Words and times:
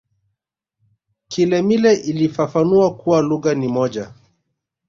kilemile 1.27 1.89
alifafanua 1.89 2.95
kuwa 2.97 3.21
lugha 3.21 3.55
ni 3.55 3.67
moja 3.67 4.13